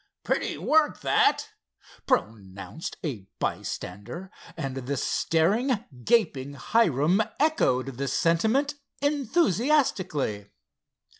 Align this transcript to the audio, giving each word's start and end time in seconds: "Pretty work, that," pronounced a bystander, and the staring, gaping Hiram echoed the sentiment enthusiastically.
"Pretty 0.23 0.57
work, 0.57 1.01
that," 1.01 1.49
pronounced 2.07 2.97
a 3.03 3.27
bystander, 3.37 4.31
and 4.57 4.73
the 4.75 4.97
staring, 4.97 5.85
gaping 6.03 6.53
Hiram 6.53 7.21
echoed 7.39 7.97
the 7.99 8.07
sentiment 8.07 8.73
enthusiastically. 9.03 10.47